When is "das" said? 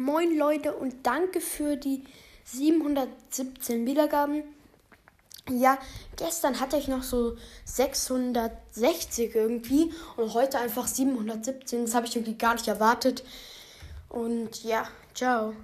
11.84-11.94